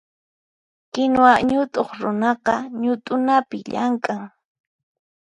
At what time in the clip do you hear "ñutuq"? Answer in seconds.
1.49-1.89